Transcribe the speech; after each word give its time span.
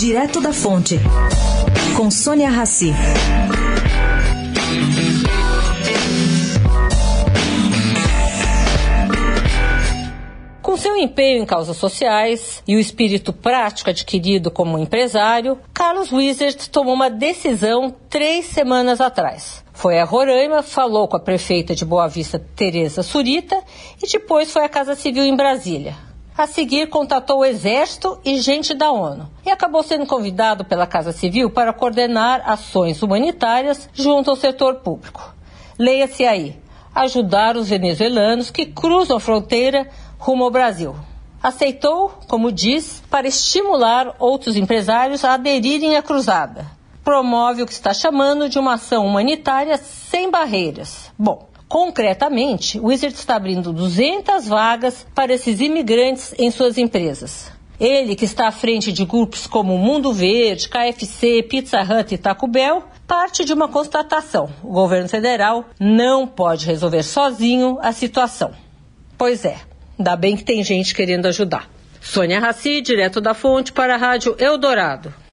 Direto 0.00 0.40
da 0.40 0.50
Fonte, 0.50 0.98
com 1.94 2.10
Sônia 2.10 2.48
Rassi. 2.48 2.90
Com 10.62 10.74
seu 10.78 10.96
empenho 10.96 11.42
em 11.42 11.44
causas 11.44 11.76
sociais 11.76 12.62
e 12.66 12.76
o 12.76 12.80
espírito 12.80 13.30
prático 13.30 13.90
adquirido 13.90 14.50
como 14.50 14.78
empresário, 14.78 15.58
Carlos 15.74 16.10
Wizard 16.10 16.70
tomou 16.70 16.94
uma 16.94 17.10
decisão 17.10 17.94
três 18.08 18.46
semanas 18.46 19.02
atrás. 19.02 19.62
Foi 19.74 19.98
a 19.98 20.04
Roraima, 20.04 20.62
falou 20.62 21.08
com 21.08 21.18
a 21.18 21.20
prefeita 21.20 21.74
de 21.74 21.84
Boa 21.84 22.08
Vista, 22.08 22.38
Tereza 22.56 23.02
Surita, 23.02 23.62
e 24.02 24.10
depois 24.10 24.50
foi 24.50 24.64
à 24.64 24.68
Casa 24.70 24.94
Civil 24.94 25.24
em 25.24 25.36
Brasília. 25.36 26.09
A 26.40 26.46
seguir, 26.46 26.88
contatou 26.88 27.40
o 27.40 27.44
Exército 27.44 28.18
e 28.24 28.38
gente 28.38 28.72
da 28.72 28.90
ONU 28.90 29.28
e 29.44 29.50
acabou 29.50 29.82
sendo 29.82 30.06
convidado 30.06 30.64
pela 30.64 30.86
Casa 30.86 31.12
Civil 31.12 31.50
para 31.50 31.70
coordenar 31.70 32.40
ações 32.46 33.02
humanitárias 33.02 33.90
junto 33.92 34.30
ao 34.30 34.36
setor 34.36 34.76
público. 34.76 35.34
Leia-se 35.78 36.24
aí: 36.24 36.58
ajudar 36.94 37.58
os 37.58 37.68
venezuelanos 37.68 38.50
que 38.50 38.64
cruzam 38.64 39.18
a 39.18 39.20
fronteira 39.20 39.86
rumo 40.18 40.44
ao 40.44 40.50
Brasil. 40.50 40.96
Aceitou, 41.42 42.14
como 42.26 42.50
diz, 42.50 43.02
para 43.10 43.28
estimular 43.28 44.16
outros 44.18 44.56
empresários 44.56 45.22
a 45.26 45.34
aderirem 45.34 45.98
à 45.98 46.02
cruzada. 46.02 46.64
Promove 47.04 47.64
o 47.64 47.66
que 47.66 47.72
está 47.74 47.92
chamando 47.92 48.48
de 48.48 48.58
uma 48.58 48.76
ação 48.76 49.04
humanitária 49.06 49.76
sem 49.76 50.30
barreiras. 50.30 51.12
Bom, 51.18 51.49
concretamente, 51.70 52.78
o 52.78 52.88
Wizard 52.88 53.14
está 53.14 53.36
abrindo 53.36 53.72
200 53.72 54.46
vagas 54.46 55.06
para 55.14 55.32
esses 55.32 55.60
imigrantes 55.60 56.34
em 56.36 56.50
suas 56.50 56.76
empresas. 56.76 57.50
Ele, 57.78 58.14
que 58.14 58.26
está 58.26 58.48
à 58.48 58.52
frente 58.52 58.92
de 58.92 59.06
grupos 59.06 59.46
como 59.46 59.78
Mundo 59.78 60.12
Verde, 60.12 60.68
KFC, 60.68 61.42
Pizza 61.44 61.80
Hut 61.80 62.14
e 62.14 62.18
Taco 62.18 62.46
Bell, 62.46 62.82
parte 63.06 63.44
de 63.44 63.54
uma 63.54 63.68
constatação: 63.68 64.50
o 64.62 64.72
governo 64.72 65.08
federal 65.08 65.64
não 65.78 66.26
pode 66.26 66.66
resolver 66.66 67.02
sozinho 67.02 67.78
a 67.80 67.92
situação. 67.92 68.50
Pois 69.16 69.44
é, 69.46 69.56
Ainda 70.00 70.16
bem 70.16 70.34
que 70.34 70.42
tem 70.42 70.64
gente 70.64 70.94
querendo 70.94 71.26
ajudar. 71.26 71.68
Sônia 72.00 72.40
Raci, 72.40 72.80
direto 72.80 73.20
da 73.20 73.34
fonte 73.34 73.70
para 73.70 73.96
a 73.96 73.98
Rádio 73.98 74.34
Eldorado. 74.38 75.12